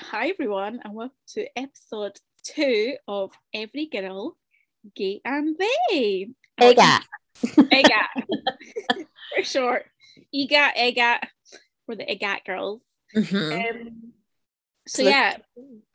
[0.00, 2.12] Hi everyone, and welcome to episode
[2.44, 4.36] two of Every Girl,
[4.94, 6.30] Gay and They.
[6.60, 7.02] EGAT.
[7.44, 8.08] EGAT.
[9.36, 9.86] For short.
[10.32, 11.28] EGAT, EGAT.
[11.86, 12.80] We're the EGAT girls.
[13.14, 13.70] Mhm.
[13.70, 14.12] Um,
[14.86, 15.36] so So yeah,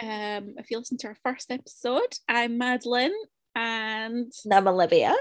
[0.01, 3.13] um, if you listen to our first episode, I'm Madeleine,
[3.55, 5.15] and And I'm Olivia.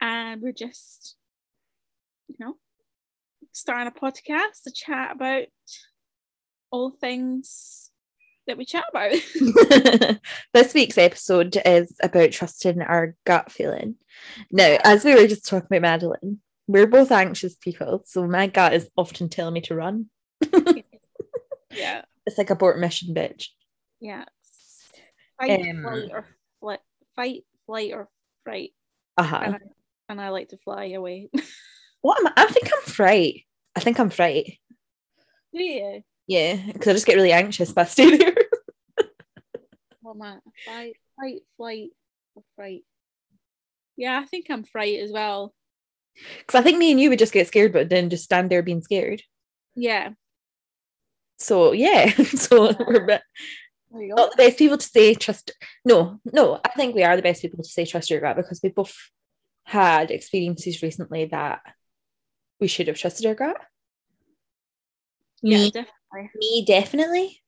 [0.00, 1.16] and we're just,
[2.28, 2.56] you know,
[3.52, 5.44] starting a podcast to chat about
[6.70, 7.90] all things
[8.46, 9.12] that we chat about.
[10.52, 13.96] this week's episode is about trusting our gut feeling.
[14.50, 18.74] Now, as we were just talking about Madeleine, we're both anxious people, so my gut
[18.74, 20.06] is often telling me to run.
[21.72, 23.48] yeah, It's like abort mission, bitch.
[24.00, 24.24] yeah.
[25.40, 26.26] Fight, Um, flight, or
[27.16, 28.08] fight, flight, or
[28.44, 28.70] fright.
[29.16, 29.40] Uh-huh.
[29.42, 29.58] And I,
[30.08, 31.28] and I like to fly away.
[32.02, 32.32] What am I?
[32.36, 33.44] I think I'm fright.
[33.74, 34.58] I think I'm fright.
[35.52, 35.98] yeah.
[36.26, 38.34] Yeah, because I just get really anxious if I stay there.
[40.00, 40.38] What am I?
[40.66, 41.90] Fight, fight, flight,
[42.34, 42.84] or fright.
[43.96, 45.54] Yeah, I think I'm fright as well.
[46.38, 48.62] Because I think me and you would just get scared, but then just stand there
[48.62, 49.22] being scared.
[49.74, 50.10] Yeah.
[51.38, 53.22] So yeah, so we're a bit
[53.90, 54.14] There you go.
[54.14, 55.50] not the best people to say trust.
[55.84, 58.60] No, no, I think we are the best people to say trust your gut because
[58.62, 58.94] we both
[59.64, 61.60] had experiences recently that
[62.60, 63.56] we should have trusted our gut.
[65.42, 65.72] yeah, Me,
[66.14, 66.38] definitely.
[66.38, 67.42] me definitely.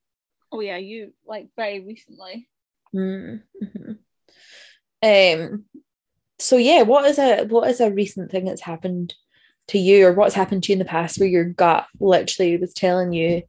[0.53, 2.49] Oh yeah, you like very recently.
[2.95, 3.99] Mm, mhm.
[5.03, 5.65] Um.
[6.39, 9.15] So yeah, what is a what is a recent thing that's happened
[9.69, 12.73] to you, or what's happened to you in the past where your gut literally was
[12.73, 13.43] telling you,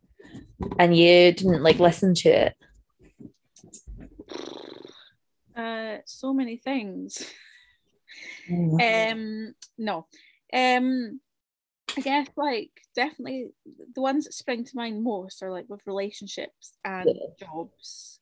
[0.79, 2.55] and you didn't like listen to it?
[5.55, 7.23] Uh, so many things.
[8.49, 9.11] Mm.
[9.11, 10.07] Um, no.
[10.53, 11.19] Um,
[11.95, 13.49] I guess like definitely
[13.95, 17.47] the ones that spring to mind most are like with relationships and Yeah.
[17.47, 18.19] jobs.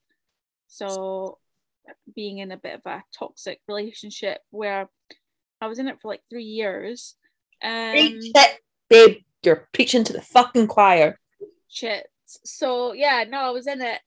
[0.68, 1.40] So
[2.16, 4.90] being in a bit of a toxic relationship where
[5.62, 7.16] I was in it for like three years.
[7.64, 8.60] Um, it,
[8.90, 9.18] babe.
[9.44, 11.20] You're preaching to the fucking choir.
[11.70, 12.08] shit.
[12.26, 14.02] So yeah, no, I was in it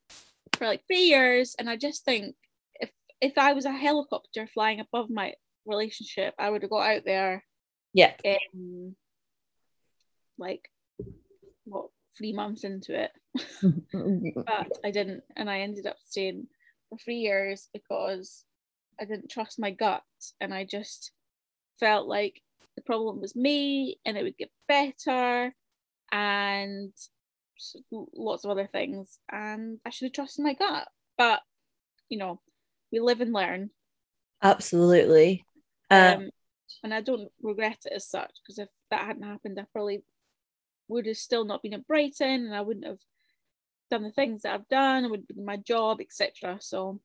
[0.56, 2.34] for like three years, and I just think
[2.80, 2.90] if
[3.20, 5.34] if I was a helicopter flying above my
[5.64, 7.44] relationship, I would have got out there
[7.92, 8.14] Yeah.
[8.26, 8.96] um
[10.38, 10.70] like
[11.64, 13.12] what three months into it.
[14.46, 16.48] But I didn't and I ended up staying
[16.88, 18.44] for three years because
[19.00, 20.02] I didn't trust my gut
[20.40, 21.12] and I just
[21.78, 22.42] felt like
[22.76, 25.54] the problem was me and it would get better
[26.10, 26.92] and
[27.90, 30.88] lots of other things and I should have trusted my gut.
[31.16, 31.40] But
[32.08, 32.40] you know
[32.90, 33.70] we live and learn.
[34.42, 35.44] Absolutely.
[35.90, 36.30] Um, um,
[36.82, 40.02] and I don't regret it as such because if that hadn't happened, I probably
[40.88, 42.98] would have still not been at Brighton, and I wouldn't have
[43.90, 45.04] done the things that I've done.
[45.04, 46.58] It would have been my job, etc.
[46.60, 47.00] So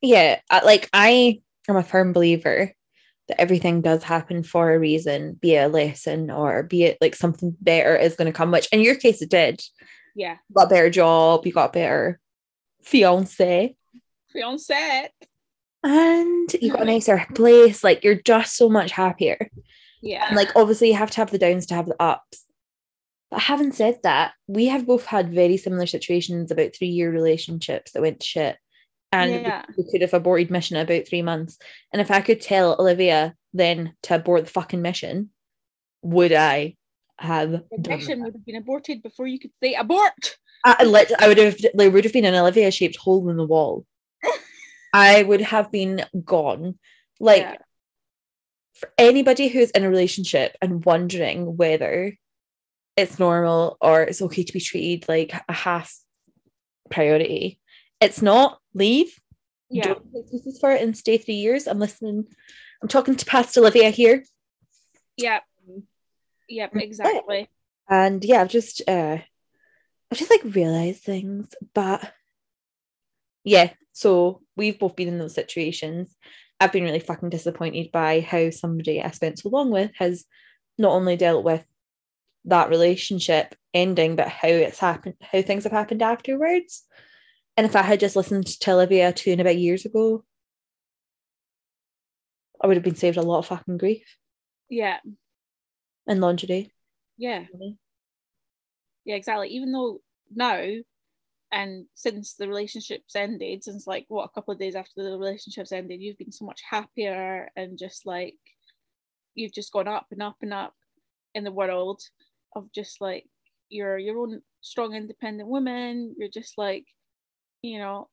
[0.00, 2.72] yeah, like I am a firm believer
[3.28, 7.14] that everything does happen for a reason, be it a lesson or be it like
[7.14, 8.50] something better is going to come.
[8.50, 9.62] Which in your case, it did.
[10.14, 12.20] yeah, You got a better job, you got a better
[12.82, 13.76] fiance,
[14.32, 15.08] Fiance.
[15.84, 16.92] and you got a mm-hmm.
[16.94, 17.84] nicer place.
[17.84, 19.48] Like you're just so much happier.
[20.02, 22.44] Yeah, And like obviously you have to have the downs to have the ups.
[23.32, 27.92] But having said that, we have both had very similar situations about three year relationships
[27.92, 28.58] that went to shit.
[29.10, 29.64] And we- Yeah.
[29.76, 31.56] we could have aborted mission in about three months.
[31.92, 35.30] And if I could tell Olivia then to abort the fucking mission,
[36.02, 36.76] would I
[37.18, 40.36] have the mission would have been aborted before you could say abort.
[40.64, 43.46] I, I I would have there would have been an Olivia shaped hole in the
[43.46, 43.86] wall.
[44.92, 46.78] I would have been gone.
[47.18, 47.56] Like Yeah.
[48.74, 52.18] for anybody who's in a relationship and wondering whether
[52.96, 55.94] it's normal or it's okay to be treated like a half
[56.90, 57.58] priority,
[58.00, 58.58] it's not.
[58.74, 59.12] Leave.
[59.70, 61.66] Yeah, Don't make excuses for it and stay three years.
[61.66, 62.26] I'm listening.
[62.82, 64.24] I'm talking to past Olivia here.
[65.16, 65.40] yeah,
[66.48, 67.48] yeah, exactly.
[67.88, 69.18] And yeah, I've just uh
[70.10, 72.12] I've just like realized things, but
[73.44, 76.14] yeah, so we've both been in those situations.
[76.60, 80.24] I've been really fucking disappointed by how somebody I spent so long with has
[80.78, 81.64] not only dealt with
[82.46, 86.84] that relationship ending, but how it's happened, how things have happened afterwards.
[87.56, 90.24] And if I had just listened to Olivia two and about years ago,
[92.60, 94.16] I would have been saved a lot of fucking grief
[94.68, 94.98] Yeah,
[96.06, 96.72] and lingerie.
[97.16, 97.44] yeah,
[99.04, 99.48] yeah, exactly.
[99.48, 100.00] Even though
[100.34, 100.64] now
[101.50, 105.72] and since the relationship's ended, since like what a couple of days after the relationship's
[105.72, 108.36] ended, you've been so much happier and just like
[109.34, 110.74] you've just gone up and up and up
[111.34, 112.00] in the world
[112.54, 113.26] of just like
[113.68, 116.84] you're your own strong independent woman you're just like
[117.62, 118.08] you know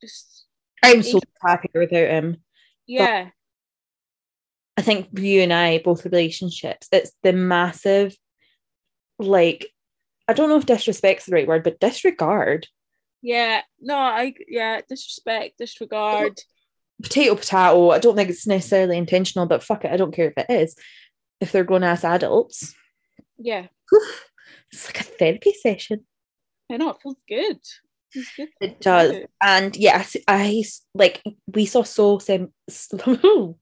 [0.00, 0.46] just
[0.82, 2.36] I'm so happy without him.
[2.86, 3.30] yeah
[4.76, 8.16] I think you and I both relationships, it's the massive,
[9.18, 9.66] like,
[10.28, 12.68] I don't know if disrespect's the right word, but disregard.
[13.20, 16.38] yeah no i yeah disrespect disregard
[17.02, 17.90] Potato, potato.
[17.90, 20.76] I don't think it's necessarily intentional, but fuck it, I don't care if it is.
[21.40, 22.74] If they're grown ass adults,
[23.38, 23.66] yeah
[24.72, 26.04] it's like a therapy session.
[26.70, 27.60] i know it feels good
[28.14, 28.48] Feels good.
[28.62, 29.16] It does.
[29.42, 30.64] And yes, I
[30.94, 32.54] like we saw so sim-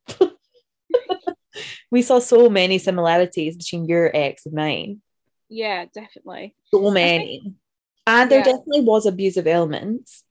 [1.90, 5.02] we saw so many similarities between your ex and mine.
[5.48, 7.54] yeah definitely So many.
[8.06, 8.44] And there Yeah.
[8.54, 10.22] definitely was abusive elements.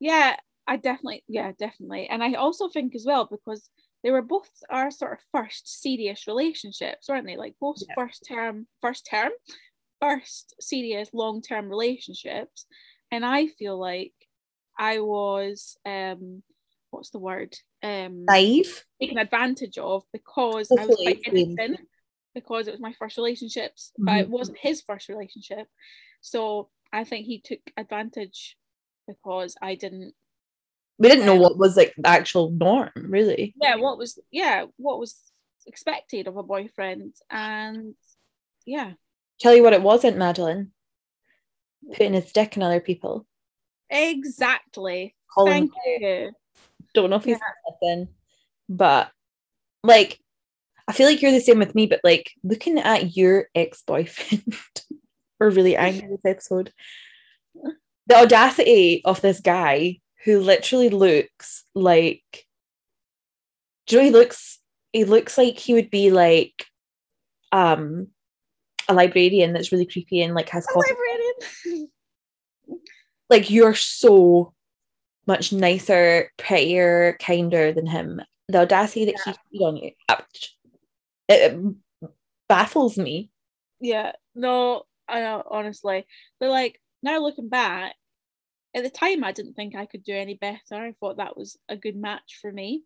[0.00, 0.36] yeah
[0.66, 3.68] i definitely yeah definitely and i also think as well because
[4.02, 7.94] they were both our sort of first serious relationships weren't they like both Yeah.
[7.94, 9.30] first term first term
[10.00, 12.66] first serious long term relationships
[13.10, 14.14] and i feel like
[14.78, 16.42] i was um
[16.90, 18.84] what's the word um Naive.
[19.00, 21.80] taken advantage of because i was Hopefully quite innocent
[22.34, 24.30] because it was my first relationships but it Mhm.
[24.30, 25.66] wasn't his first relationship
[26.20, 28.56] so i think he took advantage
[29.06, 30.14] because i didn't
[31.00, 33.54] We didn't know what was like the actual norm, really.
[33.60, 35.18] yeah what was yeah what was
[35.66, 37.94] expected of a boyfriend and
[38.66, 38.92] yeah
[39.40, 40.72] Tell you what it wasn't, Madeleine.
[41.92, 43.26] Putting his dick in other people.
[43.88, 45.16] exactly
[45.46, 46.30] thank you
[46.94, 47.38] don't know if he's
[47.68, 48.08] listening,
[48.68, 49.10] but
[49.82, 50.18] like
[50.88, 54.42] I feel like you're the same with me, but like looking at your ex-boyfriend,
[55.40, 56.72] we're really angry this episode.
[58.06, 62.46] The audacity of this guy who literally looks like
[63.86, 64.58] do you know he looks
[64.92, 66.66] he looks like he would be like
[67.52, 68.08] um
[68.88, 71.88] a librarian that's really creepy and like has A coffee librarian.
[73.28, 74.52] like you're so
[75.26, 78.20] much nicer, prettier, kinder than him.
[78.48, 80.24] The audacity that he on you, it,
[81.28, 81.60] it
[82.48, 83.30] baffles me.
[83.80, 86.04] yeah no i know honestly
[86.40, 87.94] but like now looking back
[88.74, 91.56] at the time i didn't think i could do any better i thought that was
[91.68, 92.82] a good match for me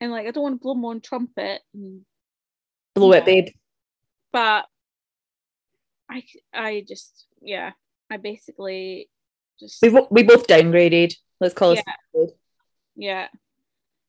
[0.00, 2.02] and like i don't want to blow my own trumpet and
[2.94, 3.24] Blow it, Yeah.
[3.24, 3.48] babe.
[4.32, 4.64] but
[6.08, 6.22] I
[6.54, 7.72] I just yeah
[8.10, 9.10] I basically
[9.60, 11.14] just We, we both downgraded.
[11.40, 11.84] Let's call it.
[12.94, 13.28] yeah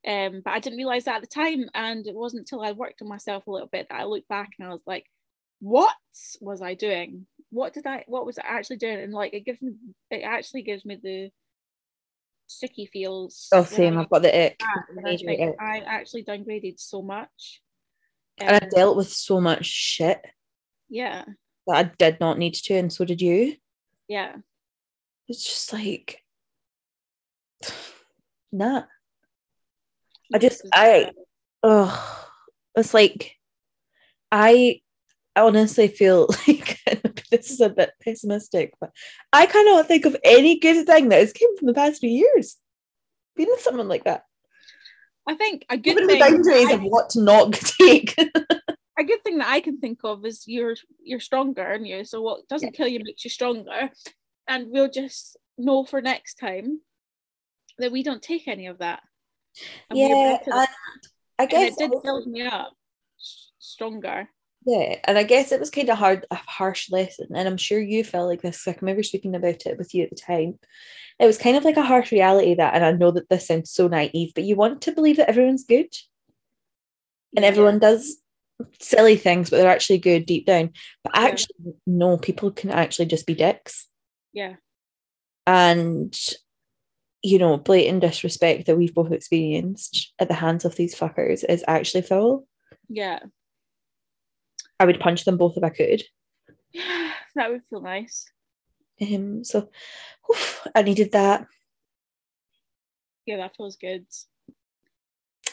[0.08, 3.02] um but I didn't realize that at the time and it wasn't until I worked
[3.02, 5.06] on myself a little bit that I looked back and I was like
[5.60, 5.94] what
[6.40, 9.62] was I doing what did I what was I actually doing and like it gives
[9.62, 9.74] me
[10.12, 11.30] it actually gives me the
[12.48, 13.98] sticky feels Oh, same.
[13.98, 14.62] I I've got the ick.
[14.90, 15.56] look I Major think ick.
[15.60, 17.62] I actually downgraded so much
[18.40, 20.20] And I Um, dealt with so much shit
[20.90, 21.26] yeah
[21.68, 23.56] that I did not need to, and so did you.
[24.08, 24.36] yeah
[25.28, 26.24] It's just like,
[28.52, 28.84] nah.
[30.34, 31.12] I just, I,
[31.64, 32.00] ugh.
[32.76, 33.34] It's like,
[34.32, 34.82] I
[35.42, 36.80] honestly feel like
[37.32, 38.92] this is a bit pessimistic, but
[39.34, 42.58] I cannot think of any good thing that has came from the past few years.
[43.36, 44.24] Being with someone like that.
[45.28, 48.18] I think a good What are the thing boundaries I- of what to not take?
[49.00, 52.04] a good thing that I can think of is you're you're stronger, aren't you?
[52.06, 53.92] So what doesn't kill you makes you stronger,
[54.48, 56.80] and we'll just know for next time
[57.78, 59.02] that we don't take any of that.
[59.90, 60.68] And yeah, and I
[61.40, 62.74] and guess it did build me up
[63.60, 64.30] stronger.
[64.70, 67.80] Yeah, and I guess it was kind of hard, a harsh lesson, and I'm sure
[67.80, 68.68] you felt like this.
[68.68, 70.60] Like I remember speaking about it with you at the time.
[71.20, 73.72] It was kind of like a harsh reality that, and I know that this sounds
[73.72, 75.96] so naive, but you want to believe that everyone's good,
[77.34, 77.50] and Yeah.
[77.50, 78.18] everyone does
[78.82, 80.74] silly things, but they're actually good deep down.
[81.02, 81.22] But Yeah.
[81.22, 83.88] actually, no, people can actually just be dicks,
[84.34, 84.56] Yeah,
[85.46, 86.14] and
[87.24, 91.64] you know, blatant disrespect that we've both experienced at the hands of these fuckers is
[91.70, 92.46] actually foul.
[92.90, 93.20] yeah,
[94.80, 96.04] I would punch them both if I could.
[97.36, 98.26] that would feel nice.
[99.02, 99.70] Um, so
[100.30, 101.48] oof, I needed that.
[103.26, 104.06] Yeah, that feels good.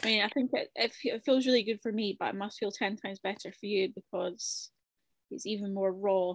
[0.02, 2.58] I mean, I think it, it, it feels really good for me, but it must
[2.58, 4.70] feel 10 times better for you because
[5.30, 6.34] it's even more raw.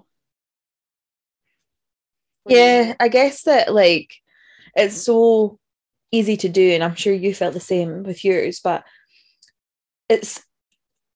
[2.48, 2.96] Yeah.
[3.00, 4.16] I guess that like
[4.76, 5.60] it's so
[6.12, 8.84] easy to do, and I'm sure you felt the same with yours, but
[10.10, 10.44] it's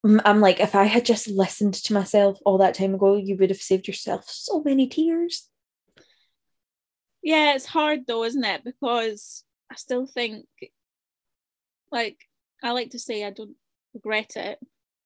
[0.03, 3.49] I'm like, if I had just listened to myself all that time ago, you would
[3.49, 5.49] have saved yourself so many tears.
[7.21, 8.65] Yeah, it's hard though, isn't it?
[8.65, 10.45] Because I still think,
[11.89, 12.17] like,
[12.61, 13.55] I like to say I don't
[13.93, 14.59] regret it.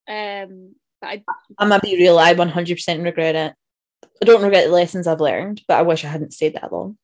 [0.09, 1.23] Um, but I,
[1.59, 3.53] I'm gonna be real, I 100% regret it.
[4.21, 6.97] I don't regret the lessons I've learned, but I wish I hadn't stayed that long.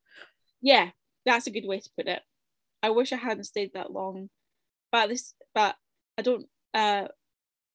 [0.62, 0.90] Yeah,
[1.26, 2.22] that's a good way to put it.
[2.82, 4.30] I wish I hadn't stayed that long,
[4.92, 5.76] but this, but
[6.18, 7.08] I don't, uh,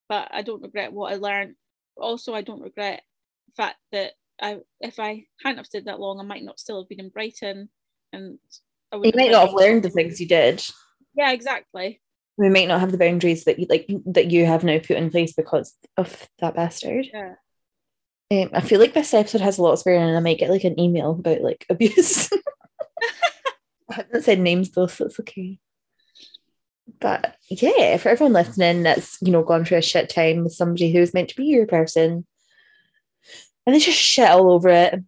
[0.08, 1.54] but I don't regret what I learned.
[1.96, 3.02] Also, I don't regret
[3.48, 6.80] the fact that I, if I hadn't have stayed that long, I might not still
[6.80, 7.68] have been in Brighton,
[8.12, 8.38] and
[8.92, 10.64] I You might not have learned the things you did.
[11.14, 12.00] Yeah, exactly.
[12.36, 15.10] We might not have the boundaries that you like that you have now put in
[15.10, 17.08] place because of that bastard.
[17.12, 17.34] Yeah.
[18.30, 20.50] Um, I feel like this episode has a lot of swearing, and I might get
[20.50, 22.30] like an email about like abuse.
[23.90, 25.58] I haven't said names though, so it's okay.
[27.00, 30.92] But yeah, for everyone listening that's you know gone through a shit time with somebody
[30.92, 32.26] who's meant to be your person,
[33.66, 35.02] and they just shit all over it,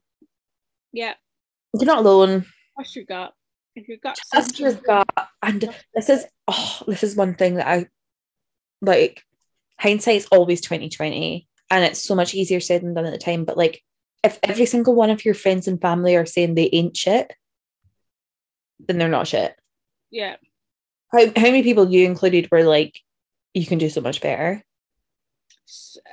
[0.92, 1.14] Yeah.
[1.74, 2.46] you're not alone.
[2.76, 3.34] Trust your gut.
[3.74, 5.08] If your gut Trust your gut.
[5.42, 7.86] And this is oh, this is one thing that I
[8.80, 9.22] like.
[9.80, 13.44] Hindsight's always twenty twenty, and it's so much easier said than done at the time.
[13.44, 13.82] But like,
[14.22, 17.32] if every single one of your friends and family are saying they ain't shit,
[18.86, 19.54] then they're not shit.
[20.10, 20.36] Yeah.
[21.12, 23.00] How how many people you included were like,
[23.54, 24.62] you can do so much better,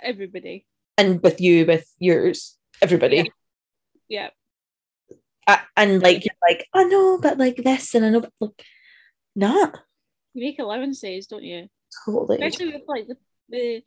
[0.02, 0.66] Everybody.
[0.98, 3.32] and with you with yours, everybody.
[4.10, 4.30] Yeah.
[5.48, 8.64] A- and like you're like, I know, but like this, and I know, but like,
[9.36, 9.80] not
[10.34, 11.68] You make allowances, don't you?
[12.06, 12.36] totally.
[12.44, 13.18] Especially with like the,
[13.50, 13.84] the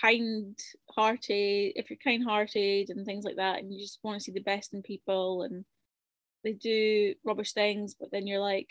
[0.00, 0.58] kind
[0.94, 4.32] hearted if you're kind hearted and things like that and you just want to see
[4.32, 5.66] the best in people and
[6.44, 8.70] they do rubbish things but then you're like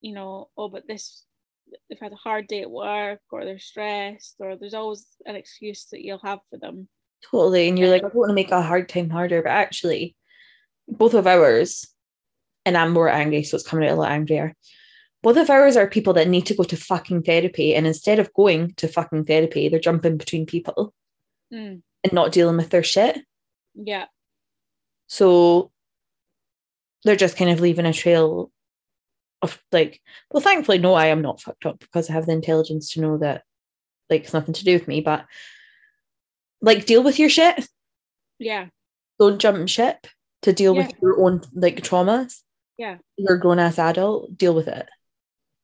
[0.00, 1.24] you know oh but this
[1.88, 5.86] they've had a hard day at work or they're stressed or there's always an excuse
[5.90, 6.88] that you'll have for them
[7.30, 7.68] Totally.
[7.68, 10.14] And you're like, I don't want to make a hard time harder, but actually,
[10.86, 11.86] both of ours,
[12.66, 14.54] and I'm more angry, so it's coming out a lot angrier.
[15.22, 17.74] Both of ours are people that need to go to fucking therapy.
[17.74, 20.92] And instead of going to fucking therapy, they're jumping between people
[21.52, 23.20] Mm, and not dealing with their shit.
[23.74, 24.06] yeah
[25.06, 25.70] So
[27.04, 28.50] they're just kind of leaving a trail
[29.44, 32.92] of like, well, thankfully, no, I am not fucked up because I have the intelligence
[32.92, 33.44] to know that
[34.10, 35.24] like it's nothing to do with me, but
[36.60, 37.68] like deal with your shit.
[38.38, 38.66] yeah
[39.20, 40.06] don't jump ship
[40.42, 42.40] to deal with your own like traumas.
[42.76, 42.96] Yeah.
[43.16, 44.86] You're a grown ass adult, deal with it.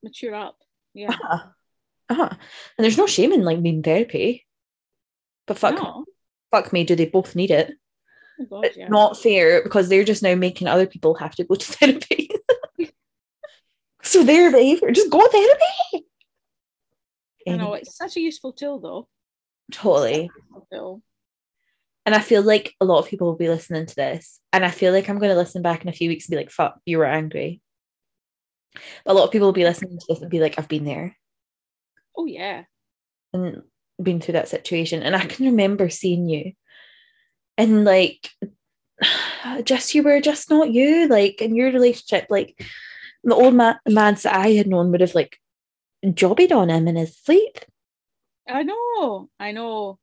[0.03, 0.57] mature up
[0.95, 1.39] yeah Uh-huh.
[2.11, 2.29] Uh-huh.
[2.31, 4.47] And there's no shame in like needing therapy.
[5.47, 6.05] But fuck no
[6.51, 7.73] fuck me, do they both need it?
[8.41, 8.89] oh God, It's yeah.
[8.89, 12.20] not fair because they're just now making other people have to go to therapy.
[14.11, 16.07] So their behavior, just go to therapy.
[17.49, 19.09] I know it's such a useful tool though
[19.73, 20.31] totally.
[20.73, 21.03] Tool.
[22.07, 24.41] And I feel like a lot of people will be listening to this.
[24.53, 26.37] And I feel like I'm going to listen back in a few weeks and be
[26.37, 27.61] like, fuck, you were angry.
[29.05, 30.85] But a lot of people will be listening to this and be like, I've been
[30.85, 31.17] there
[32.21, 32.65] oh yeah
[33.33, 33.63] and
[34.03, 35.03] been through that situation.
[35.03, 36.53] And I can remember seeing you
[37.57, 38.31] and like,
[39.65, 41.09] just you were just not you.
[41.09, 42.61] Like, in your relationship, like,
[43.25, 45.39] the old ma- mans that I had known would have like
[46.05, 47.59] jobbied on him in his sleep.
[48.49, 49.99] I know, I know.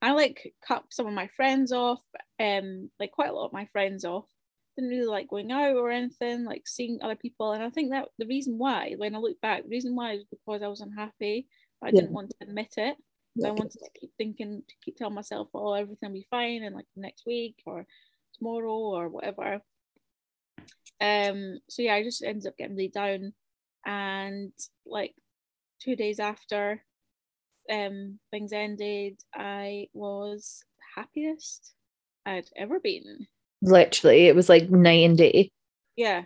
[0.00, 2.00] I like cut some of my friends off,
[2.38, 4.26] um, like quite a lot of my friends off.
[4.76, 7.52] Didn't really like going out or anything, like seeing other people.
[7.52, 10.24] And I think that the reason why, when I look back, the reason why is
[10.30, 11.48] because I was unhappy.
[11.80, 12.00] But I Yeah.
[12.02, 12.96] didn't want to admit it.
[13.40, 16.64] So I wanted to keep thinking, to keep telling myself, oh, everything will be fine
[16.64, 17.86] and like next week or
[18.34, 19.60] tomorrow or whatever.
[21.00, 23.32] Um, so yeah, I just ended up getting laid down,
[23.86, 24.52] and
[24.86, 25.14] like
[25.80, 26.82] two days after,
[27.70, 30.64] um, things ended, I was
[30.96, 31.72] happiest
[32.26, 33.26] I'd ever been.
[33.62, 35.50] Literally, it was like night and day.
[35.96, 36.24] Yeah,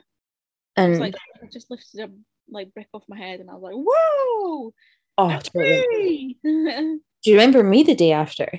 [0.77, 2.11] And it's like I just lifted a
[2.51, 4.75] like brick off my head, and I was like, whoa,
[5.19, 6.39] oh, totally.
[6.45, 8.51] Do you remember me the day after?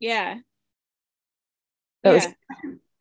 [0.00, 0.38] yeah,
[2.02, 2.32] That was- yeah.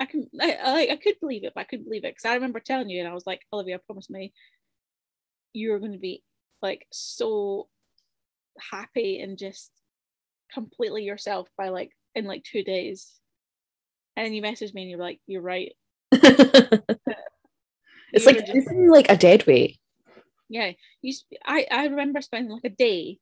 [0.04, 2.34] I can, I, I, I could believe it, but I couldn't believe it because I
[2.36, 4.34] remember telling you, and I was like, Olivia, promise me,
[5.54, 6.24] you're going to be
[6.62, 7.70] like so
[8.72, 9.72] happy and just
[10.54, 13.14] completely yourself by like in like two days.
[14.18, 15.72] And then you messaged me and you're like, you're right.
[16.12, 17.00] it's
[18.26, 19.78] like just- like a dead weight.
[20.50, 20.72] yeah.
[21.02, 21.14] You,
[21.46, 23.20] I, I remember spending like a day,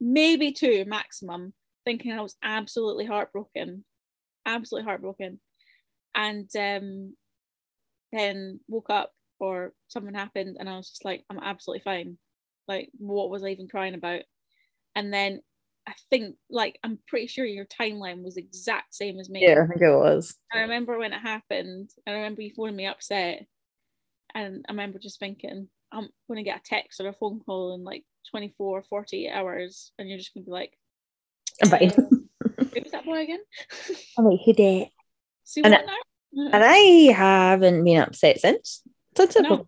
[0.00, 1.54] maybe two maximum,
[1.84, 3.84] thinking I was absolutely heartbroken,
[4.46, 5.40] absolutely heartbroken,
[6.14, 7.14] and um,
[8.12, 12.18] then woke up or something happened, and I was just like, I'm absolutely fine.
[12.68, 14.22] Like, what was I even crying about?
[14.94, 15.40] And then
[15.86, 19.42] I think, like, I'm pretty sure your timeline was exact same as me.
[19.42, 20.36] Yeah, I think it was.
[20.52, 21.90] I remember when it happened.
[22.06, 23.46] I remember you phoning me upset.
[24.34, 27.74] And I remember just thinking, I'm going to get a text or a phone call
[27.74, 29.92] in like 24, 48 hours.
[29.98, 30.72] And you're just going to be like,
[31.62, 31.92] I'm fine.
[31.98, 33.40] "Um, Who was that boy again?
[34.18, 34.88] I'm like, who did?
[35.44, 36.48] See And now?
[36.52, 38.82] And I haven't been upset since.
[39.16, 39.66] Since it No.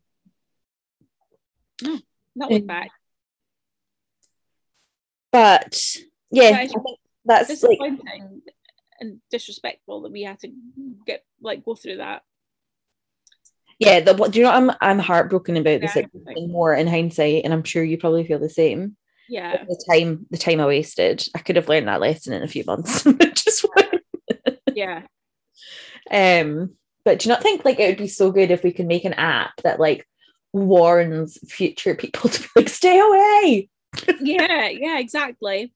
[2.37, 2.91] Not look Um, back.
[5.33, 5.85] But
[6.31, 8.43] yeah, But I it's think that's like disappointing
[9.01, 10.53] and disrespectful that we had to
[11.07, 12.23] get like go through that.
[13.79, 14.01] yeah.
[14.01, 14.53] The do you know?
[14.53, 18.39] I'm I'm heartbroken about Yeah, situation more in hindsight, and I'm sure you probably feel
[18.39, 18.97] the same.
[19.29, 19.65] Yeah.
[19.65, 22.65] The time the time I wasted, I could have learned that lesson in a few
[22.65, 23.03] months.
[23.35, 23.67] Just.
[24.75, 25.03] Yeah.
[26.11, 28.87] Um, but do you not think like it would be so good if we could
[28.87, 30.07] make an app that like
[30.53, 33.69] warns future people to like, stay away?
[34.21, 34.69] Yeah.
[34.69, 34.99] Yeah.
[34.99, 35.73] Exactly.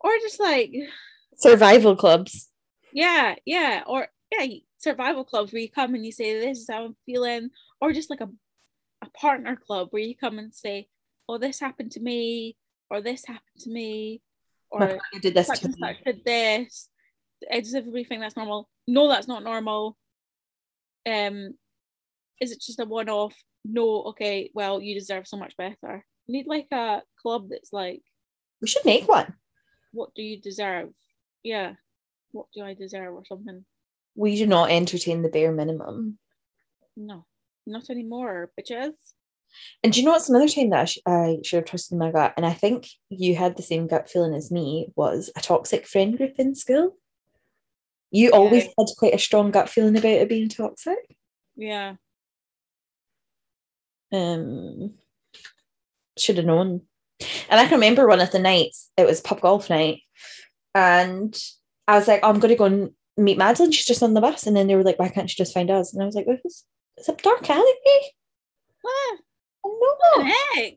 [0.00, 0.72] Or just like,
[1.38, 2.48] Survival clubs.
[2.92, 3.82] yeah, yeah.
[3.86, 4.46] Or yeah,
[4.78, 7.50] survival clubs where you come and you say, This is how I'm feeling.
[7.80, 8.28] Or just like a,
[9.02, 10.88] a partner club where you come and say,
[11.28, 12.56] Oh, this happened to me,
[12.90, 14.22] or this happened to me,
[14.70, 15.80] or did this to and me.
[15.88, 16.88] such did this.
[17.52, 18.68] Does everybody think that's normal?
[18.86, 19.96] No, that's not normal.
[21.06, 21.54] Um,
[22.40, 23.34] is it just a one-off?
[23.64, 26.04] No, okay, well, you deserve so much better.
[26.26, 28.02] You need like a club that's like,
[28.60, 29.34] We should make one.
[29.92, 30.90] what do you deserve?
[31.42, 31.74] Yeah,
[32.32, 33.64] what do I deserve or something?
[34.14, 36.18] We do not entertain the bare minimum.
[36.96, 37.26] No,
[37.66, 38.92] not anymore, bitches.
[39.82, 42.10] And do you know what's another time that I, sh- I should have trusted my
[42.10, 42.34] gut?
[42.36, 46.16] And I think you had the same gut feeling as me was a toxic friend
[46.16, 46.96] group in school.
[48.10, 50.98] You always had quite a strong gut feeling about it being toxic.
[51.56, 51.94] Yeah,
[54.12, 54.94] Um,
[56.18, 56.82] should have known.
[57.48, 60.02] And I can remember one of the nights, it was pub golf night,
[60.74, 61.36] and
[61.88, 63.72] I was like, I'm going to go and meet Madeleine.
[63.72, 64.46] She's just on the bus.
[64.46, 65.92] And then they were like, why can't she just find us?
[65.94, 66.64] And I was like, well, it's,
[66.98, 67.72] it's a dark alley.
[68.82, 69.18] what
[69.64, 70.24] Oh, no.
[70.24, 70.74] heck?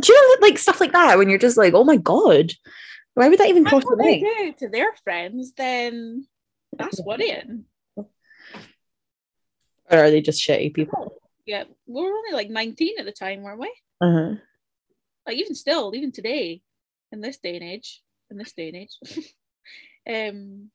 [0.00, 2.52] Do you know like stuff like that when you're just like, oh my god,
[3.14, 4.58] why would that even cross the your what they mind?
[4.58, 5.52] to their friends.
[5.56, 6.26] Then
[6.78, 7.64] that's worrying.
[7.96, 8.06] Or
[9.98, 11.14] are they just shitty people?
[11.46, 13.72] Yeah, we were only like 19 at the time, weren't we?
[14.00, 14.34] Uh-huh.
[15.26, 16.62] like even still, even today,
[17.12, 18.98] in this day and age, in this day and age,
[20.08, 20.70] um,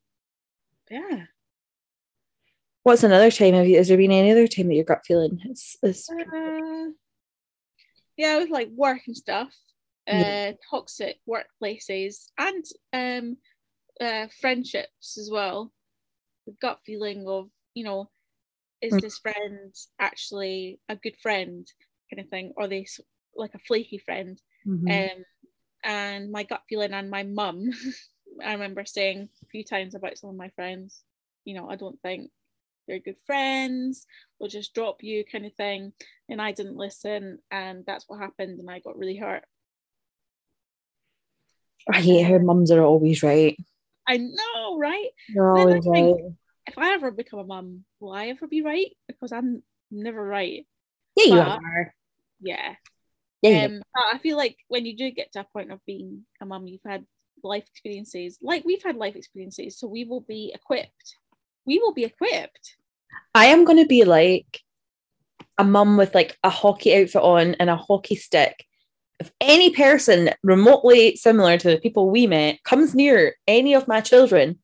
[0.90, 1.26] yeah,
[2.84, 3.54] What's another time?
[3.56, 6.86] Have you, has there been any other time that your gut feeling is, is uh,
[8.18, 9.54] yeah, with like work and stuff,
[10.10, 10.52] uh, Yeah.
[10.70, 13.38] toxic workplaces and um,
[14.02, 15.72] uh, friendships as well.
[16.50, 18.10] The gut feeling of you know,
[18.82, 19.02] is Mm.
[19.02, 21.72] this friend actually a good friend,
[22.10, 22.88] kind of thing, or they
[23.36, 24.42] like a flaky friend?
[24.66, 25.12] Mhm.
[25.20, 25.26] um,
[25.84, 27.70] and my gut feeling and my mum
[28.44, 31.04] i remember saying a few times about some of my friends
[31.46, 32.32] you know i don't think
[32.86, 34.06] they're good friends
[34.40, 35.94] they'll just drop you kind of thing
[36.28, 39.46] and i didn't listen and that's what happened and i got really hurt
[41.88, 43.58] I hate how mums are always right.
[44.10, 46.34] I know right Then I think- right.
[46.68, 47.68] if i ever become a mum
[48.00, 50.66] will i ever be right because i'm never right
[51.16, 51.94] Yeah, you are.
[52.42, 52.70] yeah
[53.42, 56.26] Yeah, um but i feel like when you do get to a point of being
[56.42, 57.06] a mum you've had
[57.44, 61.08] life experiences like we've had life experiences so we will be equipped
[61.66, 62.76] we will be equipped
[63.34, 64.60] I am going to be like
[65.58, 68.66] a mum with like a hockey outfit on and a hockey stick.
[69.20, 74.00] If any person remotely similar to the people we met comes near any of my
[74.02, 74.60] children,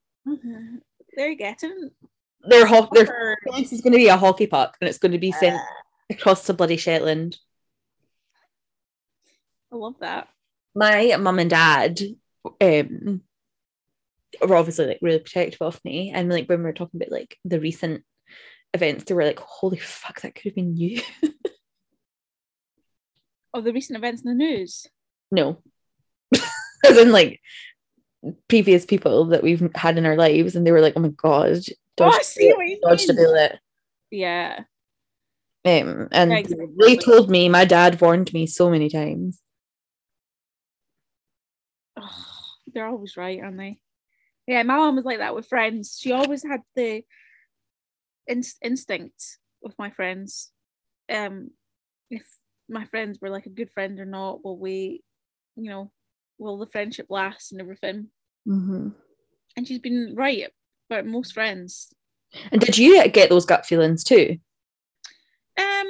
[1.16, 1.92] they're getting
[2.48, 5.18] their ho- their face is going to be a hockey puck and it's going to
[5.18, 5.60] be sent
[6.10, 7.38] across to bloody Shetland.
[9.72, 10.28] i love that.
[10.74, 12.00] My mum and dad
[12.62, 13.22] um
[14.42, 17.38] were obviously like really protective of me and like when we were talking about like
[17.46, 18.04] the recent
[18.74, 21.02] events they were like holy fuck that could have been you
[23.56, 24.88] of the recent events in the news?
[25.32, 25.58] No.
[26.86, 27.40] As in like
[28.48, 31.60] previous people that we've had in our lives and they were like oh my god
[32.00, 33.60] oh, I see what you dodged a bullet
[34.12, 34.64] yeah.
[35.64, 36.68] Um and Yeah, exactly.
[36.80, 39.42] they told me my dad warned me so many times.
[42.00, 42.24] Oh,
[42.74, 43.80] they're always right aren't they?
[44.48, 45.98] Yeah my mom was like that with friends.
[46.00, 47.04] She always had the
[48.28, 50.52] inst- instinct with my friends.
[51.12, 51.52] Um
[52.10, 52.26] if
[52.70, 55.04] my friends were like a good friend or not will we
[55.56, 55.92] you know
[56.38, 58.10] will the friendship last and everything.
[58.48, 58.94] Mhm.
[59.56, 60.52] and she's been right
[60.90, 61.94] about most friends.
[62.52, 64.38] And did you get those gut feelings too?
[65.58, 65.88] Um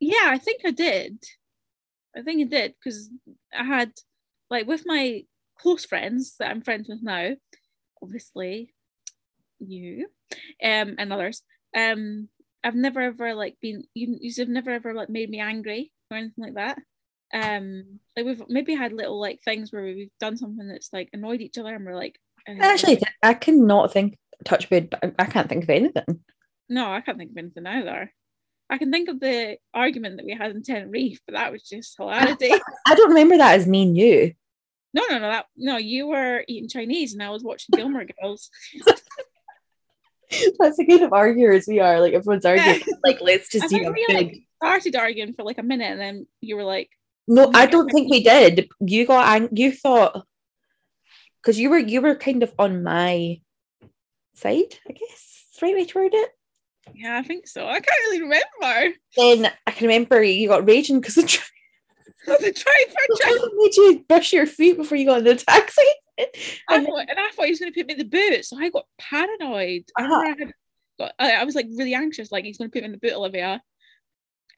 [0.00, 1.22] yeah i think i did.
[2.16, 3.10] I think i did because
[3.52, 3.92] i had
[4.50, 5.24] like with my
[5.58, 7.36] close friends that i'm friends with now
[8.02, 8.74] obviously
[9.60, 10.06] you
[10.62, 11.42] um and others
[11.76, 12.28] um
[12.64, 16.44] i've never ever like been you you've never ever like made me angry or anything
[16.44, 16.78] like that
[17.34, 21.40] um like we've maybe had little like things where we've done something that's like annoyed
[21.40, 25.26] each other and we're like was Actually, I cannot think touch wood, but I- I
[25.26, 26.20] can't think of anything.
[26.68, 28.12] no, I can't think of anything either.
[28.68, 31.96] I can think of the argument that we had in Tenerife, but that was just
[31.96, 32.50] hilarity.
[32.86, 34.32] I don't remember that as me and you.
[34.92, 38.50] no, no, no, that no, you were eating Chinese and I was watching Gilmore Girls.
[40.58, 42.00] That's the kind of arguers we are.
[42.00, 42.82] Like everyone's arguing.
[43.04, 46.26] like let's just do a we like started arguing for like a minute and then
[46.40, 46.90] you were like,
[47.28, 48.68] No, I don't think we did.
[48.80, 50.26] You got ang- you thought
[51.40, 53.40] because you were you were kind of on my
[54.34, 55.28] side, I guess.
[55.60, 56.30] Right way to word it.
[56.92, 57.66] Yeah, I think so.
[57.66, 58.96] I can't really remember.
[59.16, 61.22] Then I can remember you got raging because the
[62.24, 63.48] tra- the try.
[63.56, 65.82] made you brush your feet before you got in the taxi.
[66.18, 66.26] I
[66.76, 68.58] And thought, and I thought he was going to put me in the boot, so
[68.58, 69.84] I got paranoid.
[69.96, 70.34] I Uh-huh.
[70.38, 70.52] I,
[70.98, 73.14] got, I, was like really anxious, like he's going to put me in the boot,
[73.14, 73.62] Olivia.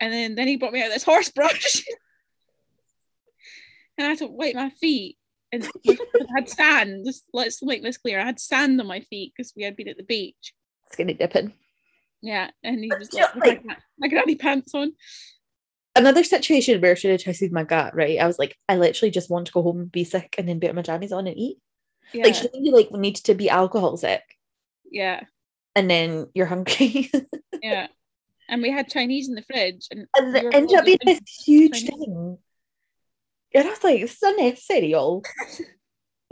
[0.01, 1.85] And then then he brought me out this horse brush,
[3.99, 5.17] and I had to wipe my feet.
[5.53, 5.97] And I
[6.35, 7.07] had sand.
[7.07, 8.19] Just let's make this clear.
[8.19, 10.53] I had sand on my feet because we had been at the beach.
[10.91, 11.53] skinny dipping.
[12.21, 14.95] Yeah, and he was like, my, my granny pants on.
[15.97, 18.19] Another situation where I should have trusted my gut, right?
[18.19, 20.61] I was like, I literally just want to go home and be sick and then
[20.61, 21.59] put my jammies on and eat.
[22.13, 24.23] Yeah, Like, you like need to be alcohol sick
[24.95, 25.25] yeah,
[25.75, 27.11] and then you're hungry.
[27.63, 27.89] yeah.
[28.49, 31.73] And we had Chinese in the fridge, and and it ended up being this huge
[31.73, 31.89] Chinese.
[31.89, 32.39] thing.
[33.55, 35.23] And I was like, it's unnecessary, y'all.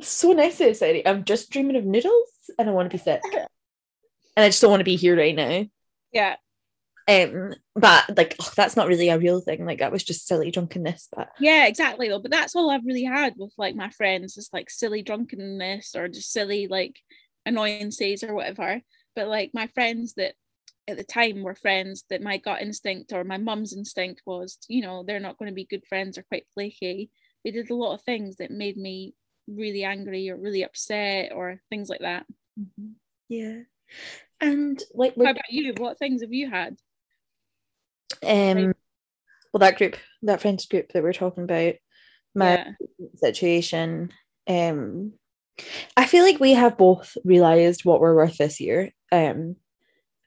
[0.01, 1.07] so necessary.
[1.07, 3.21] I'm just dreaming of noodles and I want to be sick.
[4.35, 5.67] And I just don't want to be here right now.
[6.11, 6.37] Yeah,
[7.09, 9.65] Um, but like oh, that's not really a real thing.
[9.67, 11.09] Like that was just silly drunkenness.
[11.15, 12.21] But Yeah, exactly though.
[12.21, 16.09] But that's all I've really had with like my friends, is like silly drunkenness or
[16.09, 16.97] just silly like
[17.45, 18.81] annoyances or whatever.
[19.17, 20.35] But like my friends that
[20.89, 24.83] at the time were friends that my gut instinct or my mum's instinct was, you
[24.83, 27.11] know, they're not going to be good friends or quite flaky.
[27.45, 29.15] They did a lot of things that made me
[29.49, 32.27] really angry or really upset or things like that.
[33.29, 33.61] yeah.
[34.41, 35.75] And like How about you?
[35.77, 36.77] What things have you had?
[38.23, 38.75] Um
[39.53, 41.75] well that group, that friends group that we're talking about,
[42.35, 42.73] my yeah.
[43.17, 44.13] situation.
[44.47, 45.13] Um
[45.97, 48.93] I feel like we have both realized what we're worth this year.
[49.11, 49.57] Um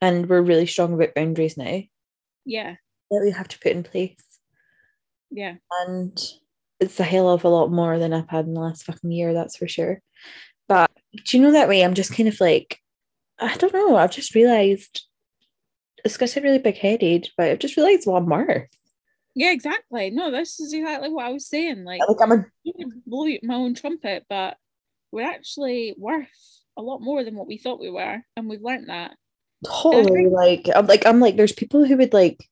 [0.01, 1.81] and we're really strong about boundaries now
[2.45, 2.75] Yeah.
[3.09, 4.17] that we have to put in place.
[5.31, 5.55] Yeah.
[5.81, 6.17] And
[6.79, 9.33] it's a hell of a lot more than I've had in the last fucking year,
[9.33, 10.01] that's for sure.
[10.67, 10.91] But
[11.25, 11.83] do you know that way?
[11.83, 12.79] I'm just kind of like,
[13.39, 15.03] I don't know, I've just realized
[16.05, 18.69] it's gonna sound really big headed, but I've just realized what I'm worth.
[19.35, 20.11] Yeah, exactly.
[20.11, 21.83] No, this is exactly what I was saying.
[21.83, 24.55] Like Like I'm a you blow my own trumpet, but
[25.11, 26.27] we're actually worth
[26.77, 29.15] a lot more than what we thought we were, and we've learnt that.
[29.65, 32.47] totally like I'm like I'm like there's people who would like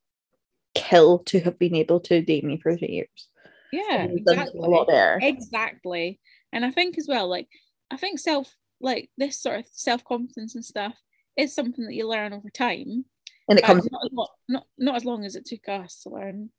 [0.76, 3.30] kill to have been able to date me for three years.
[3.72, 4.60] Yeah, exactly.
[4.60, 5.20] a lot there.
[5.22, 6.20] Exactly.
[6.52, 7.48] And I think as well, like
[7.92, 10.96] I think self like this sort of self confidence and stuff
[11.38, 13.06] is something that you learn over time.
[13.50, 14.12] And it but comes not, as
[14.48, 16.50] not not as long as it took us to learn.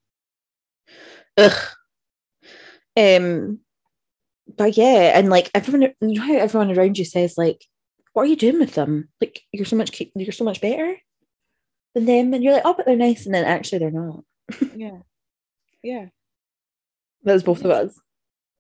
[1.37, 1.68] ugh.
[2.97, 3.61] Um
[4.57, 7.64] but yeah, and like everyone you know how everyone around you says like,
[8.12, 9.09] what are you doing with them?
[9.20, 10.97] Like you're so much you're so much better
[11.94, 14.25] than them, and you're like, oh, but they're nice, and then actually they're not.
[14.77, 14.99] Yeah.
[15.83, 16.07] Yeah.
[17.23, 17.90] That was both of us.
[17.94, 18.01] If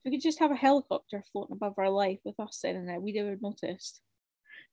[0.04, 3.16] we could just have a helicopter floating above our life with us sitting there, we'd
[3.16, 4.00] have noticed.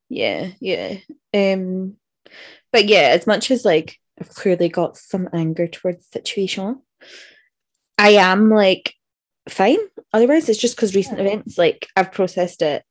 [0.09, 0.97] Yeah, yeah.
[1.33, 1.95] Um,
[2.71, 6.81] but yeah, as much as like I've clearly got some anger towards the situation,
[7.97, 8.93] I am like
[9.49, 9.77] fine.
[10.13, 11.25] Otherwise, it's just because recent Yeah.
[11.25, 12.83] events, like I've processed it.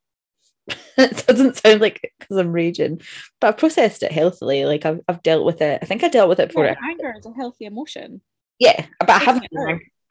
[0.99, 3.01] it doesn't sound like because I'm raging,
[3.41, 4.65] but I've processed it healthily.
[4.67, 5.79] Like I've, I've dealt with it.
[5.83, 6.67] I think I dealt with it before.
[6.67, 8.21] Yeah, anger is a healthy emotion.
[8.59, 9.47] Yeah, but I haven't.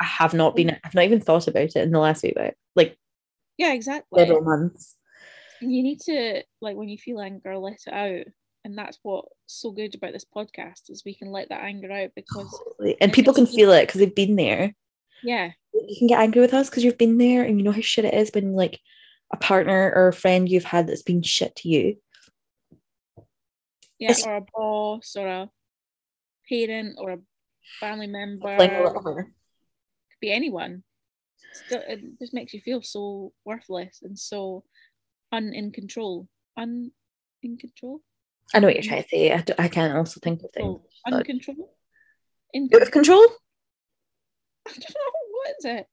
[0.01, 0.69] I have not been.
[0.69, 0.79] Mm.
[0.83, 2.33] I've not even thought about it in the last week.
[2.35, 2.97] Like, like
[3.57, 4.19] Yeah, exactly.
[4.21, 4.95] several months.
[5.61, 8.25] you need to like when you feel anger let it out
[8.65, 12.09] and that's what's so good about this podcast is we can let that anger out
[12.15, 12.97] because Totally.
[13.01, 14.73] And people can feel it because they've been there.
[15.23, 17.81] yeah you can get angry with us because you've been there and you know how
[17.81, 18.79] shit it is when like
[19.33, 21.95] a partner or a friend you've had that's been shit to you.
[23.99, 25.49] yeah It's- or a boss or a
[26.49, 27.19] parent or a
[27.79, 29.25] family member Like could
[30.21, 30.83] be anyone
[31.51, 34.63] Still, it just makes you feel so worthless and so
[35.31, 36.91] un in control un
[37.43, 38.01] in control
[38.53, 39.31] I know what you're trying to say.
[39.31, 40.79] I I can't also think of things.
[41.07, 41.71] Oh, uncontrollable
[42.53, 43.25] in Out of control?
[44.67, 45.87] I don't know what is it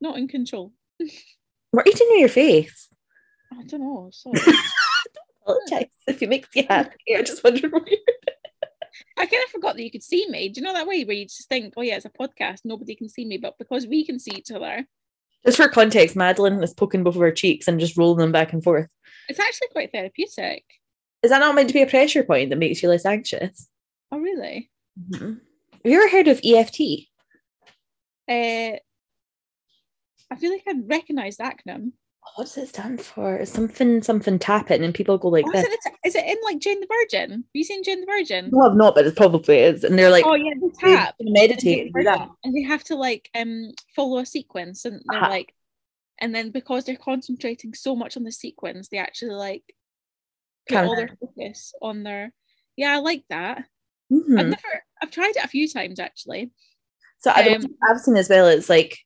[0.00, 1.08] not in control you
[1.72, 2.88] doing with your face?
[3.52, 4.40] I don't know sorry
[5.42, 7.16] Apologize if it makes you happy.
[7.16, 7.88] I just wondered what
[9.18, 10.48] I kind of forgot that you could see me.
[10.48, 12.94] Do you know that way where you just think, oh yeah, it's a podcast, nobody
[12.94, 14.86] can see me, but because we can see each other,
[15.44, 18.52] Just for context, Madeleine is poking both of her cheeks and just rolling them back
[18.52, 18.88] and forth.
[19.28, 20.64] It's actually quite therapeutic.
[21.22, 23.68] Is that not meant to be a pressure point that makes you less anxious?
[24.10, 24.70] Oh, really?
[25.10, 25.40] Mhm.
[25.72, 27.08] Have you ever heard of EFT?
[28.28, 28.76] Uh,
[30.30, 31.92] I feel like I recognise the acronym.
[32.36, 33.36] What does it stand for?
[33.36, 36.60] It's something something tapping and people go like Oh, is, it, is it in like
[36.60, 37.30] Jane the Virgin?
[37.30, 38.50] Have you seen Jane the Virgin?
[38.52, 39.82] No, I've not, but it probably is.
[39.84, 41.14] And they're like oh yeah, they they tap.
[41.20, 42.18] Jane meditate and that.
[42.18, 45.30] Virgin, and they have to like um follow a sequence, and they're Uh-huh.
[45.30, 45.54] like,
[46.20, 49.74] and then because they're concentrating so much on the sequence, they actually like
[50.68, 52.32] put all their focus on their.
[52.76, 53.64] Yeah, I like that.
[54.10, 54.38] Mhm.
[54.38, 56.52] I've never, I've tried it a few times actually.
[57.18, 58.46] So I Um, I've seen as well.
[58.48, 58.98] It's like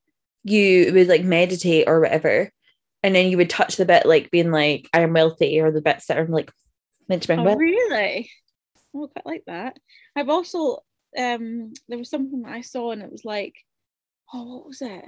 [0.45, 2.51] you would like meditate or whatever,
[3.03, 5.83] and then you would touch the bit like being like I am wealthy or the
[5.83, 6.51] bits that are like
[7.09, 7.59] meant to bring Oh, wealth.
[7.59, 8.31] really?
[8.95, 9.79] Oh, I quite like that.
[10.15, 10.79] I've also
[11.17, 13.55] um there was something that I saw and it was like,
[14.33, 15.05] oh, what was it?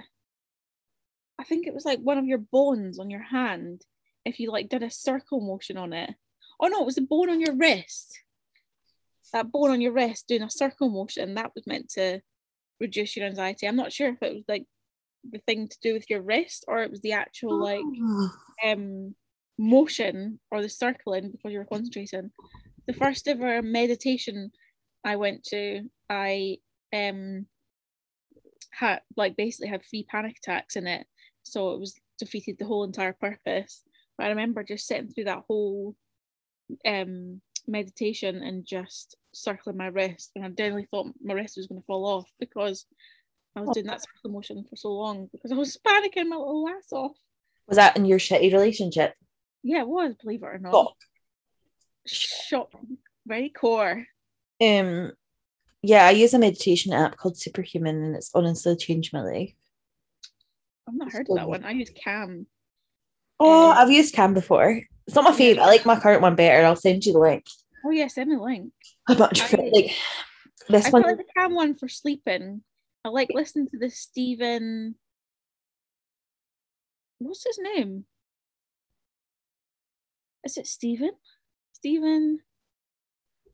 [1.38, 3.82] I think it was like one of your bones on your hand.
[4.24, 6.10] If you like did a circle motion on it.
[6.60, 8.18] Oh no, it was the bone on your wrist.
[9.32, 12.20] That bone on your wrist doing a circle motion that was meant to
[12.80, 13.66] reduce your anxiety.
[13.66, 14.66] I'm not sure if it was like
[15.28, 18.30] the thing to do with your wrist or it was the actual like Oh.
[18.64, 19.14] um
[19.58, 22.30] motion or the circling because you were concentrating.
[22.86, 24.52] The first ever meditation
[25.04, 26.58] I went to, I
[26.92, 27.46] um
[28.70, 31.06] had like basically had three panic attacks in it.
[31.42, 33.82] So it was defeated the whole entire purpose.
[34.16, 35.94] But I remember just sitting through that whole
[36.86, 41.80] um meditation and just circling my wrist and I definitely thought my wrist was going
[41.80, 42.86] to fall off because
[43.54, 46.66] I was doing that circle motion for so long because I was panicking my little
[46.68, 47.12] ass off.
[47.66, 49.14] Was that in your shitty relationship?
[49.62, 50.74] Yeah, it was, believe it or not.
[50.74, 50.92] Oh.
[52.06, 52.70] Shock,
[53.26, 54.06] very core.
[54.60, 55.12] Um,
[55.82, 59.52] yeah, I use a meditation app called Superhuman, and it's honestly changed my life.
[60.88, 61.64] I've not heard of that one.
[61.64, 62.46] I use Calm.
[63.38, 64.80] Oh, Um, I've used Calm before.
[65.08, 65.62] It's not my favorite.
[65.62, 66.66] I like my current one better.
[66.66, 67.46] I'll send you the link.
[67.84, 68.72] Oh yeah, send me the link.
[69.08, 69.94] I much I- like
[70.68, 71.02] this I one.
[71.02, 72.60] quite like the Calm one for sleeping.
[73.06, 74.96] I like listening to the Stephen.
[77.20, 78.04] What's his name?
[80.44, 81.12] Is it Stephen?
[81.72, 82.40] Stephen,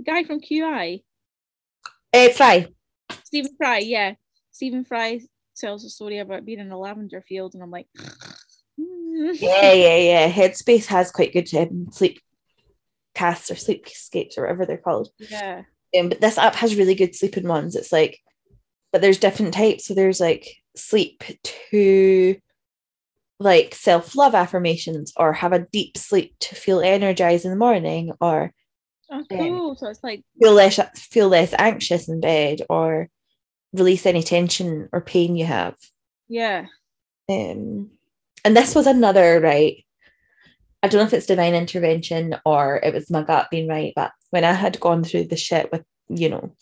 [0.04, 1.04] guy from QI.
[2.12, 2.66] Uh, Fry.
[3.22, 4.14] Stephen Fry, yeah.
[4.50, 5.20] Stephen Fry
[5.56, 7.86] tells a story about being in a lavender field, and I'm like,
[9.40, 10.30] Yeah, yeah, yeah.
[10.30, 12.20] Headspace has quite good um, sleep
[13.14, 15.08] casts or sleep sleepscapes or whatever they're called.
[15.18, 15.62] yeah,
[15.98, 17.76] Um, but this app has really good sleeping ones.
[17.76, 18.20] It's like,
[18.92, 19.86] but there's different types.
[19.86, 20.46] So there's like
[20.76, 21.22] sleep
[21.70, 22.36] to
[23.40, 28.12] like self love affirmations or have a deep sleep to feel energized in the morning
[28.20, 28.52] or
[29.10, 29.38] oh Yeah.
[29.38, 29.76] cool.
[29.76, 33.08] So it's like, feel less feel less anxious in bed or
[33.72, 35.74] release any tension or pain you have.
[36.28, 36.66] yeah,
[37.28, 37.90] Um,
[38.44, 39.84] and this was another right.
[40.82, 44.12] I don't know if it's divine intervention or it was my gut being right, but
[44.30, 46.54] when I had gone through the shit with, you know,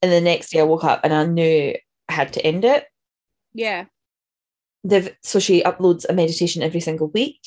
[0.00, 1.74] and the next day I woke up and I knew
[2.08, 2.86] I had to end it.
[3.52, 3.84] yeah,
[4.84, 7.40] They've, so she uploads a meditation every single week,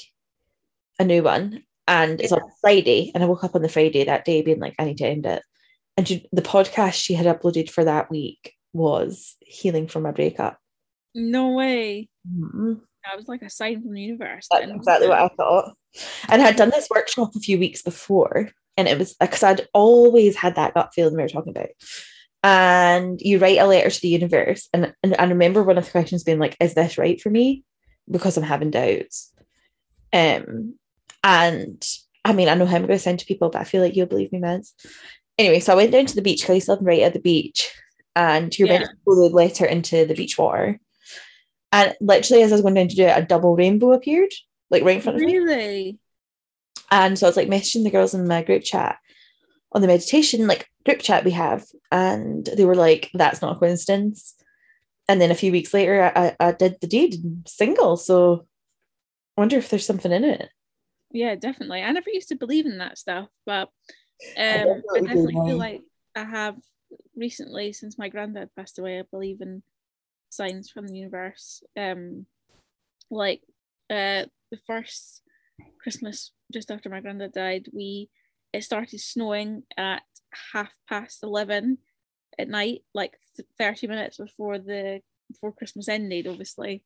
[1.00, 3.12] a new one, and it's on Friday.
[3.16, 5.26] And I woke up on the Friday that day being like, I need to end
[5.26, 5.42] it.
[5.98, 10.60] And she, the podcast she had uploaded for that week was healing from a breakup.
[11.16, 12.10] no way.
[12.30, 12.82] Mhm.
[13.06, 14.48] That was like a sign from the universe.
[14.52, 15.74] That's then, exactly what I thought.
[16.30, 20.36] And I'd done this workshop a few weeks before, and it was because I'd always
[20.36, 21.70] had that gut feeling we were talking about.
[22.44, 25.92] And you write a letter to the universe, and, and I remember one of the
[25.92, 27.64] questions being like, "Is this right for me?"
[28.10, 29.32] Because I'm having doubts.
[30.14, 30.76] Um,
[31.24, 31.84] and
[32.24, 33.96] I mean, I know how I'm going to send to people, but I feel like
[33.96, 34.64] you'll believe me, man.
[35.38, 37.14] Anyway, so I went down to the beach because I used to live right at
[37.14, 37.72] the beach,
[38.16, 40.80] and you're meant to throw the letter into the beach water.
[41.72, 44.32] And literally, as I was going down to do it, a double rainbow appeared,
[44.70, 45.38] like right in front of me.
[45.38, 46.00] Really?
[46.90, 48.98] And so I was like messaging the girls in my group chat
[49.72, 53.60] on the meditation, like group chat we have, and they were like, "That's not a
[53.60, 54.36] coincidence."
[55.08, 57.98] And then a few weeks later, I, I, I did the deed and single.
[57.98, 58.46] So
[59.38, 60.50] I wonder if there's something in it.
[61.12, 61.82] Yeah, definitely.
[61.82, 63.70] I never used to believe in that stuff, but
[64.38, 65.82] um, I definitely do definitely feel like
[66.16, 66.56] I have
[67.16, 69.64] recently, since my granddad passed away, I believe in
[70.32, 71.64] signs from the universe.
[71.78, 72.26] Um,
[73.10, 73.42] like
[73.90, 75.22] uh, the first
[75.82, 78.10] Christmas just after my granddad died, we
[78.54, 80.04] it started snowing at
[80.54, 81.78] half past eleven
[82.40, 86.84] at night, like th- thirty minutes before the before Christmas ended, obviously.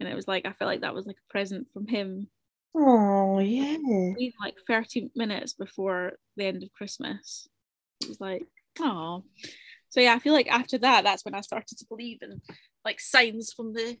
[0.00, 2.28] And it was like I felt like that was like a present from him
[2.74, 3.76] Oh yeah.
[4.40, 7.48] like 30 minutes before the end of Christmas.
[8.00, 8.42] It was like,
[8.80, 9.24] oh.
[9.90, 12.40] So yeah, I feel like after that, that's when I started to believe in
[12.84, 13.96] like signs from the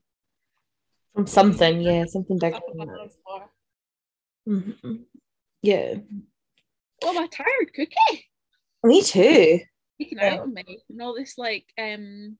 [1.14, 2.56] From something, yeah, something bigger.
[2.56, 3.16] up than above that.
[3.26, 3.50] or-
[4.48, 5.04] Mhm.
[5.62, 5.94] Yeah.
[7.02, 8.26] Oh, my tired cookie.
[8.82, 9.60] Me too.
[10.00, 10.34] Taking Yeah.
[10.34, 10.82] out of me.
[10.90, 12.38] And all this like um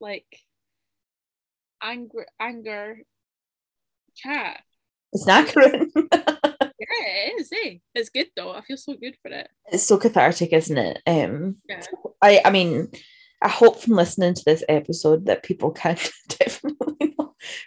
[0.00, 0.26] like
[1.82, 2.98] anger anger
[4.16, 4.62] chat.
[5.12, 5.90] It's knackering.
[6.76, 7.78] Yeah, it is, eh?
[7.94, 8.50] It's good though.
[8.52, 9.48] I feel so good for it.
[9.72, 11.00] it's so cathartic, isn't it?
[11.06, 11.82] Um Yeah.
[12.20, 12.90] I I mean,
[13.44, 15.96] I hope from listening to this episode that people can
[16.28, 17.14] definitely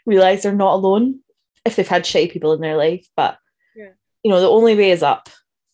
[0.05, 1.19] realize they're not alone
[1.63, 3.07] if they've had shy people in their life.
[3.15, 3.37] But
[3.75, 3.91] Yeah.
[4.23, 5.29] you know, the only way is up,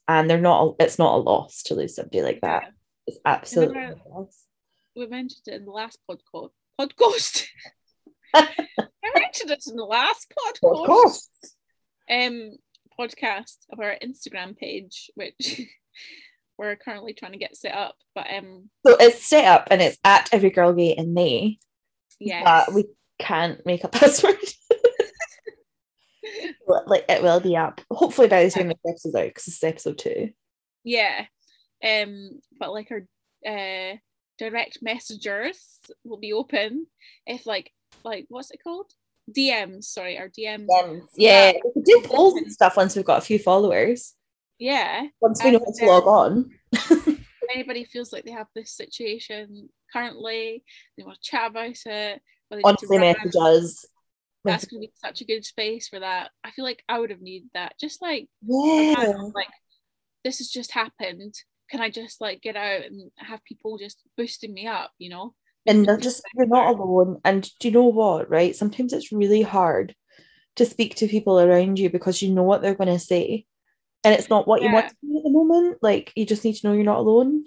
[0.08, 0.76] and they're not.
[0.80, 2.64] It's not a loss to lose somebody like that.
[2.64, 2.70] Yeah.
[3.08, 3.76] It's absolutely.
[3.76, 4.44] Remember- not a loss.
[4.96, 6.52] We mentioned it in the last podcast.
[6.80, 7.48] Podcast.
[8.34, 8.50] I
[9.16, 10.86] mentioned it in the last podcast.
[10.86, 11.30] Course.
[12.10, 12.52] um
[13.00, 15.62] podcast of our Instagram page, which
[16.58, 17.96] we're currently trying to get set up.
[18.16, 21.58] But um So it's set up and it's at every girl gay and they,
[22.20, 22.44] yes.
[22.44, 22.86] but we
[23.20, 24.38] can't make a password.
[26.88, 27.82] Like it will be up.
[27.92, 30.30] Hopefully by the time this episode's out, because it's episode two.
[30.84, 31.26] yeah.
[31.84, 33.06] Um but like our
[33.46, 33.98] uh
[34.40, 36.88] direct messengers will be open
[37.28, 37.72] if like
[38.04, 38.92] like what's it called?
[39.36, 40.68] DMs, sorry, our DMs.
[41.16, 44.14] yeah, we could do polls and stuff once we've got a few followers.
[44.64, 45.08] Yeah.
[45.20, 46.50] Once we know how to log on.
[46.72, 47.20] If
[47.54, 50.64] anybody feels like they have this situation currently,
[50.98, 53.86] they want to chat about it, or Honestly, message us.
[54.46, 56.32] that's going to be such a good space for that.
[56.46, 57.74] I feel like I would have needed that.
[57.78, 59.12] Just like, Yeah.
[59.36, 59.50] like
[60.24, 61.34] this has just happened.
[61.70, 65.36] Can I just like get out and have people just boosting me up, you know?
[65.66, 67.20] And Make me not feel just you're not alone.
[67.26, 68.56] And do you know what, right?
[68.56, 69.94] Sometimes it's really hard
[70.56, 73.46] to speak to people around you because you know what they're going to say.
[74.04, 75.78] And it's not what you want to do at the moment.
[75.82, 77.46] Like you just need to know you're not alone.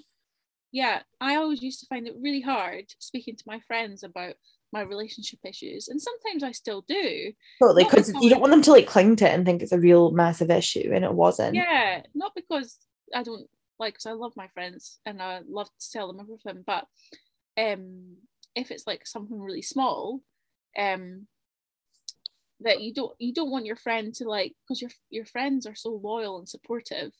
[0.73, 4.35] Yeah, I always used to find it really hard speaking to my friends about
[4.73, 7.33] my relationship issues, and sometimes I still do.
[7.63, 9.79] Totally, because you don't want them to like cling to it and think it's a
[9.79, 11.55] real massive issue, and it wasn't.
[11.55, 12.79] Yeah, not because
[13.15, 16.65] I don't like, because I love my friends and I love to tell them everything,
[16.67, 16.87] but
[17.59, 18.17] um,
[18.55, 20.21] if it's like something really small,
[20.79, 21.27] um,
[22.61, 25.75] that you don't you don't want your friend to like because your your friends are
[25.75, 27.13] so loyal and supportive,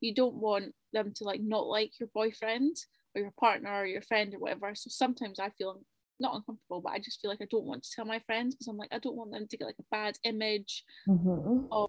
[0.00, 2.76] you don't want them to like not like your boyfriend
[3.14, 4.74] or your partner or your friend or whatever.
[4.74, 5.80] So sometimes I feel
[6.18, 8.66] not uncomfortable, but I just feel like I don't want to tell my friends because
[8.68, 11.68] I'm like I don't want them to get like a bad image Mhm.
[11.70, 11.88] of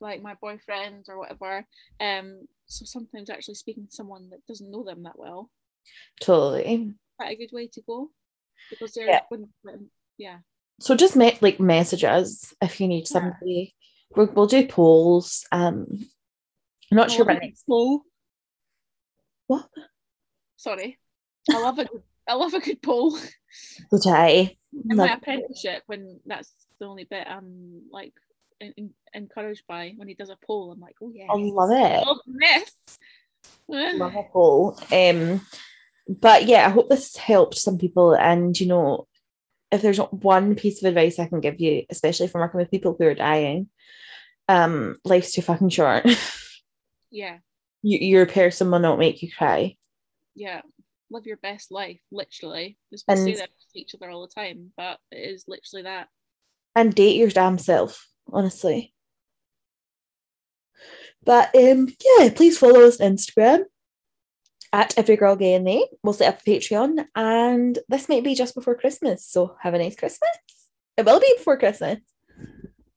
[0.00, 1.66] like my boyfriend or whatever.
[2.00, 5.50] Um, so sometimes actually speaking to someone that doesn't know them that well,
[6.20, 6.94] Totally.
[7.18, 8.10] quite a good way to go
[8.70, 9.22] because they're Yeah.
[9.28, 10.38] when, when yeah
[10.80, 13.12] So just make like messages if you need Yeah.
[13.20, 13.74] somebody.
[14.16, 15.44] We'll, we'll do polls.
[15.52, 15.86] Um,
[16.90, 17.64] I'm not sure I about next.
[17.66, 18.02] poll.
[19.48, 19.68] What?
[20.56, 20.98] Sorry,
[21.50, 23.18] I love a good I love a good poll.
[23.90, 24.58] Good day.
[24.90, 28.12] In my Love- apprenticeship, when that's the only bit I'm like
[28.60, 32.06] en- encouraged by when he does a poll, I'm like, oh yeah, I love it.
[32.06, 32.98] love this.
[33.98, 34.78] love a poll.
[34.92, 35.40] Um,
[36.06, 38.12] but yeah, I hope this helped some people.
[38.14, 39.06] And you know,
[39.70, 42.96] if there's one piece of advice I can give you, especially from working with people
[42.98, 43.68] who are dying,
[44.48, 46.06] um, life's too fucking short.
[47.10, 47.38] yeah,
[47.82, 49.76] you, your person will not make you cry.
[50.34, 50.62] yeah.
[51.10, 52.76] Live your best life, literally.
[52.92, 56.08] Just we say that to each other all the time, but it is literally that.
[56.76, 58.92] and date your damn self, honestly.
[61.24, 63.64] But um, yeah, please follow us on Instagram
[64.72, 65.86] at Every Girl Gay and They.
[66.02, 69.26] We'll set up a Patreon, and this might be just before Christmas.
[69.26, 70.30] So have a nice Christmas.
[70.96, 71.98] It will be before Christmas.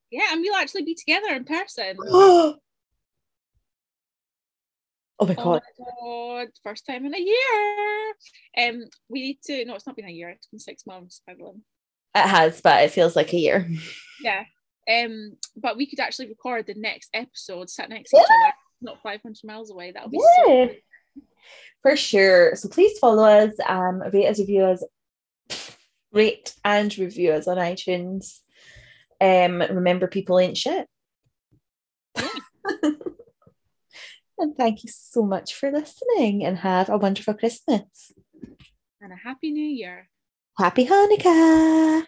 [0.09, 1.95] Yeah, and we'll actually be together in person.
[1.99, 2.57] oh
[5.21, 5.61] my Oh god!
[5.79, 8.13] my god, first time in a year.
[8.57, 9.65] Um, we need to.
[9.65, 10.29] No, it's not been a year.
[10.29, 11.63] It's been six months, Evelyn.
[12.15, 13.69] It has, but it feels like a year.
[14.21, 14.43] Yeah.
[14.91, 19.01] Um, but we could actually record the next episode sat next to each other, not
[19.01, 19.91] five hundred miles away.
[19.91, 20.69] That'll be so.
[21.81, 22.55] For sure.
[22.55, 24.83] So please follow us, um, rate us, review us,
[26.11, 28.39] rate and review us on iTunes.
[29.19, 30.87] Um, remember, people ain't shit.
[34.37, 38.11] and thank you so much for listening and have a wonderful Christmas.
[38.99, 40.09] And a happy new year.
[40.57, 42.03] Happy Hanukkah.